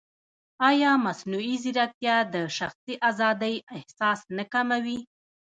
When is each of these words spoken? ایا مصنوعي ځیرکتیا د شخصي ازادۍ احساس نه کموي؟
ایا 0.69 0.91
مصنوعي 1.05 1.55
ځیرکتیا 1.63 2.15
د 2.33 2.35
شخصي 2.57 2.95
ازادۍ 3.09 3.55
احساس 3.75 4.19
نه 4.37 4.43
کموي؟ 4.53 4.99